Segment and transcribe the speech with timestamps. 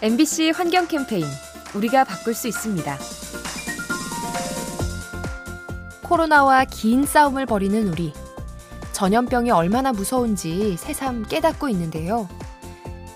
[0.00, 1.26] MBC 환경 캠페인
[1.74, 2.98] 우리가 바꿀 수 있습니다.
[6.04, 8.12] 코로나와 긴 싸움을 벌이는 우리.
[8.92, 12.28] 전염병이 얼마나 무서운지 새삼 깨닫고 있는데요.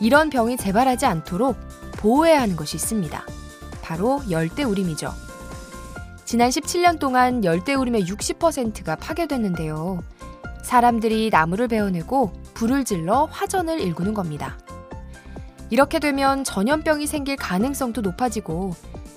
[0.00, 1.57] 이런 병이 재발하지 않도록
[1.99, 3.27] 보호해야 하는 것이 있습니다.
[3.80, 5.14] 바로 열대우림이죠.
[6.25, 10.03] 지난 17년 동안 열대우림의 60%가 파괴됐는데요.
[10.64, 14.59] 사람들이 나무를 베어내고 불을 질러 화전을 일구는 겁니다.
[15.72, 18.75] 이렇게 되면 전염병이 생길 가능성도 높아지고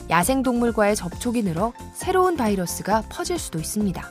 [0.09, 4.01] 야생동물과의 접촉이 늘어 새로운 바이러스가 퍼질 수도 있습니다.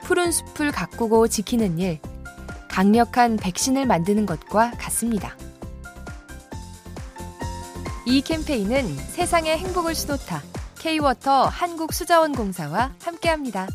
[0.00, 1.98] 푸른 숲을 가꾸고 지키는 일,
[2.70, 5.36] 강력한 백신을 만드는 것과 같습니다.
[8.06, 10.40] 이 캠페인은 세상의 행복을 수놓다
[10.78, 13.68] K-워터 한국수자원공사와 함께합니다.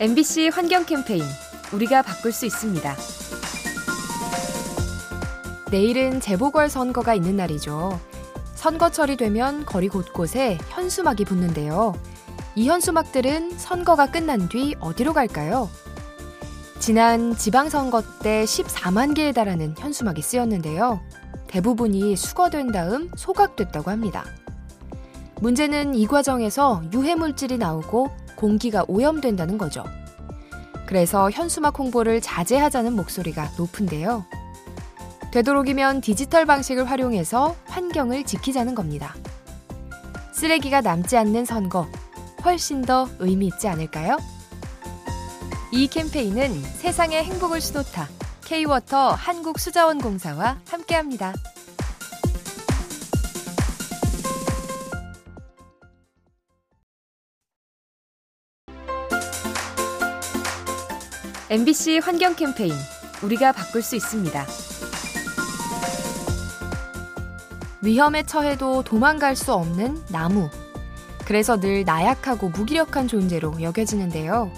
[0.00, 1.24] MBC 환경 캠페인
[1.72, 2.94] 우리가 바꿀 수 있습니다.
[5.72, 7.98] 내일은 재보궐 선거가 있는 날이죠.
[8.54, 12.00] 선거철이 되면 거리 곳곳에 현수막이 붙는데요.
[12.54, 15.68] 이 현수막들은 선거가 끝난 뒤 어디로 갈까요?
[16.78, 21.00] 지난 지방선거 때 14만 개에 달하는 현수막이 쓰였는데요.
[21.48, 24.24] 대부분이 수거된 다음 소각됐다고 합니다.
[25.40, 29.84] 문제는 이 과정에서 유해물질이 나오고 공기가 오염된다는 거죠.
[30.86, 34.24] 그래서 현수막 홍보를 자제하자는 목소리가 높은데요.
[35.32, 39.14] 되도록이면 디지털 방식을 활용해서 환경을 지키자는 겁니다.
[40.32, 41.88] 쓰레기가 남지 않는 선거,
[42.44, 44.16] 훨씬 더 의미 있지 않을까요?
[45.72, 48.08] 이 캠페인은 세상의 행복을 수놓다
[48.44, 51.34] K-워터 한국수자원공사와 함께합니다.
[61.50, 62.74] MBC 환경 캠페인
[63.22, 64.44] 우리가 바꿀 수 있습니다.
[67.80, 70.50] 위험에 처해도 도망갈 수 없는 나무.
[71.24, 74.52] 그래서 늘 나약하고 무기력한 존재로 여겨지는데요.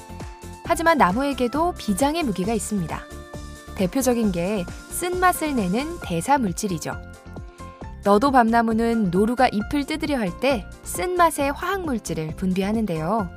[0.64, 3.00] 하지만 나무에게도 비장의 무기가 있습니다.
[3.76, 7.00] 대표적인 게 쓴맛을 내는 대사 물질이죠.
[8.02, 13.30] 너도 밤나무는 노루가 잎을 뜯으려 할 때 쓴맛의 화학 물질을 분비하는데요.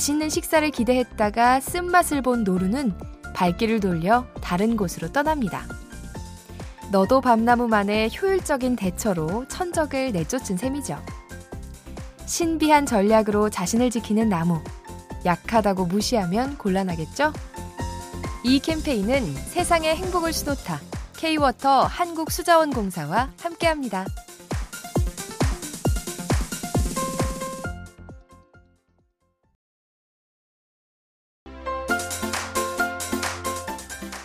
[0.00, 2.94] 맛있는 식사를 기대했다가 쓴맛을 본 노루는
[3.34, 5.66] 발길을 돌려 다른 곳으로 떠납니다.
[6.90, 10.98] 너도 밤나무만의 효율적인 대처로 천적을 내쫓은 셈이죠.
[12.24, 14.62] 신비한 전략으로 자신을 지키는 나무.
[15.26, 17.34] 약하다고 무시하면 곤란하겠죠?
[18.42, 20.80] 이 캠페인은 세상의 행복을 수놓다.
[21.18, 24.06] K-워터 한국수자원공사와 함께합니다.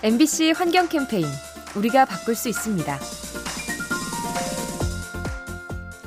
[0.06, 1.26] MBC 환경 캠페인
[1.76, 3.00] 우리가 바꿀 수 있습니다.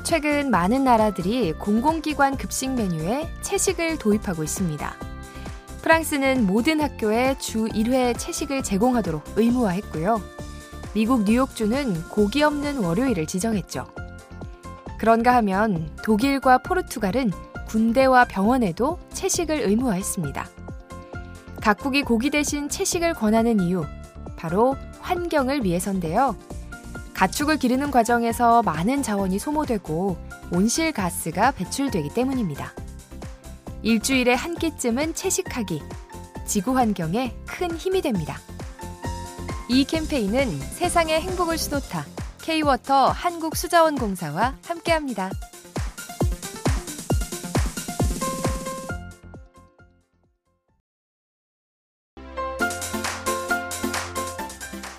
[0.03, 4.95] 최근 많은 나라들이 공공기관 급식 메뉴에 채식을 도입하고 있습니다.
[5.81, 10.21] 프랑스는 모든 학교에 주 1회 채식을 제공하도록 의무화했고요.
[10.93, 13.85] 미국 뉴욕주는 고기 없는 월요일을 지정했죠.
[14.97, 17.33] 그런가 하면 독일과 포르투갈은
[17.67, 20.58] 군대와 병원에도 채식을 의무화했습니다.
[21.61, 23.85] 각국이 고기 대신 채식을 권하는 이유,
[24.37, 26.35] 바로 환경을 위해서인데요.
[27.13, 30.17] 가축을 기르는 과정에서 많은 자원이 소모되고
[30.51, 32.71] 온실가스가 배출되기 때문입니다.
[33.81, 35.81] 일주일에 한 끼쯤은 채식하기,
[36.45, 38.37] 지구 환경에 큰 힘이 됩니다.
[39.67, 42.05] 이 캠페인은 세상의 행복을 수놓다
[42.41, 45.29] K-워터 한국수자원공사와 함께합니다.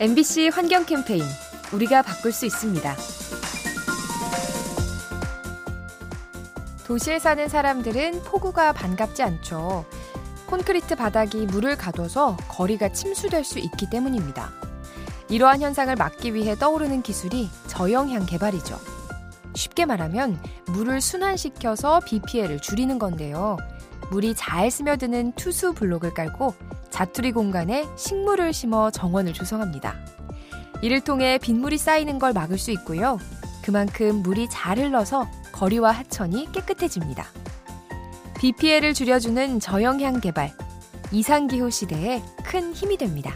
[0.01, 1.23] MBC 환경 캠페인
[1.75, 2.97] 우리가 바꿀 수 있습니다.
[6.87, 9.85] 도시에 사는 사람들은 폭우가 반갑지 않죠.
[10.47, 14.51] 콘크리트 바닥이 물을 가둬서 거리가 침수될 수 있기 때문입니다.
[15.29, 18.81] 이러한 현상을 막기 위해 떠오르는 기술이 저영향 개발이죠.
[19.55, 23.59] 쉽게 말하면 물을 순환시켜서 비 피해를 줄이는 건데요.
[24.11, 26.55] 물이 잘 스며드는 투수 블록을 깔고
[27.01, 29.97] 자투리 공간에 식물을 심어 정원을 조성합니다.
[30.83, 33.17] 이를 통해 빗물이 쌓이는 걸 막을 수 있고요.
[33.63, 37.25] 그만큼 물이 잘 흘러서 거리와 하천이 깨끗해집니다.
[38.39, 40.53] 비 피해를 줄여주는 저영향 개발,
[41.11, 43.35] 이상기후 시대에 큰 힘이 됩니다.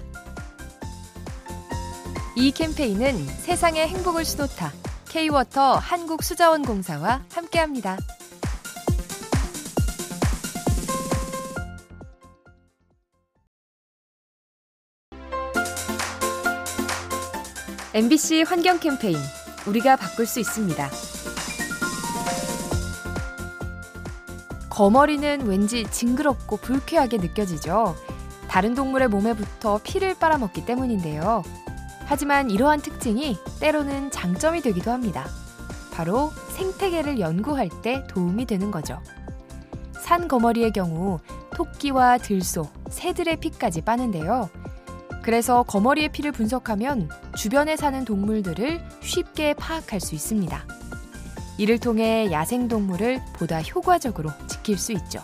[2.36, 4.72] 이 캠페인은 세상의 행복을 수놓다
[5.08, 7.96] K-워터 한국수자원공사와 함께합니다.
[17.94, 19.16] MBC 환경 캠페인
[19.68, 20.90] 우리가 바꿀 수 있습니다.
[24.68, 27.94] 거머리는 왠지 징그럽고 불쾌하게 느껴지죠.
[28.48, 31.44] 다른 동물의 몸에 붙어 피를 빨아먹기 때문인데요.
[32.06, 35.28] 하지만 이러한 특징이 때로는 장점이 되기도 합니다.
[35.92, 39.00] 바로 생태계를 연구할 때 도움이 되는 거죠.
[40.00, 41.20] 산 거머리의 경우
[41.54, 44.50] 토끼와 들소, 새들의 피까지 빠는데요.
[45.24, 50.66] 그래서 거머리의 피를 분석하면 주변에 사는 동물들을 쉽게 파악할 수 있습니다.
[51.56, 55.22] 이를 통해 야생동물을 보다 효과적으로 지킬 수 있죠.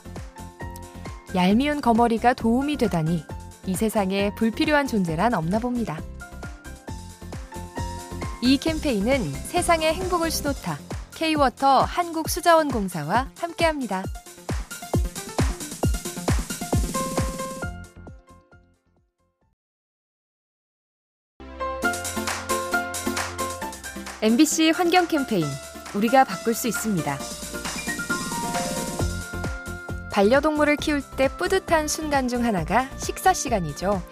[1.35, 3.23] 얄미운 거머리가 도움이 되다니
[3.67, 6.01] 이 세상에 불필요한 존재란 없나 봅니다.
[8.41, 10.79] 이 캠페인은 세상의 행복을 수놓다
[11.15, 14.05] K-워터 한국수자원공사와 함께합니다.
[24.23, 25.47] MBC 환경 캠페인
[25.95, 27.17] 우리가 바꿀 수 있습니다.
[30.13, 34.03] 반려동물을 키울 때 뿌듯한 순간 중 하나가 식사 시간이죠.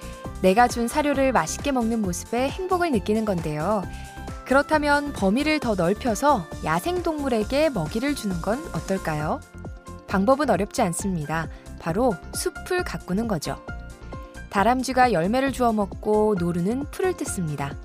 [0.40, 3.82] 내가 준 사료를 맛있게 먹는 모습에 행복을 느끼는 건데요.
[4.46, 9.40] 그렇다면 범위를 더 넓혀서 야생동물에게 먹이를 주는 건 어떨까요?
[10.06, 11.48] 방법은 어렵지 않습니다.
[11.78, 13.62] 바로 숲을 가꾸는 거죠.
[14.48, 17.76] 다람쥐가 열매를 주워 먹고 노루는 풀을 뜯습니다.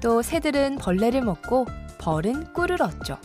[0.00, 1.66] 또 새들은 벌레를 먹고
[1.98, 3.18] 벌은 꿀을 얻죠.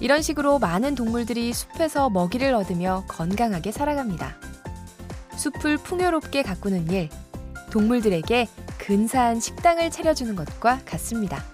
[0.00, 4.36] 이런 식으로 많은 동물들이 숲에서 먹이를 얻으며 건강하게 살아갑니다.
[5.36, 7.08] 숲을 풍요롭게 가꾸는 일,
[7.70, 8.48] 동물들에게
[8.78, 11.44] 근사한 식당을 차려주는 것과 같습니다.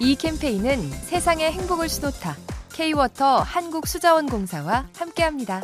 [0.00, 2.36] 이 캠페인은 세상의 행복을 수놓다
[2.72, 5.62] K-워터 한국수자원공사와 함께합니다.